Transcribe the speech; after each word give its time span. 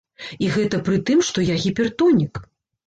І 0.45 0.49
гэта 0.55 0.79
пры 0.89 0.97
тым, 1.11 1.23
што 1.29 1.47
я 1.53 1.61
гіпертонік. 1.67 2.47